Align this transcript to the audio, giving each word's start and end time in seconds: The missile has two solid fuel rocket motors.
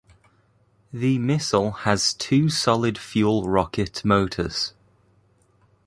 The 0.91 1.19
missile 1.19 1.69
has 1.71 2.15
two 2.15 2.49
solid 2.49 2.97
fuel 2.97 3.47
rocket 3.47 4.03
motors. 4.03 4.73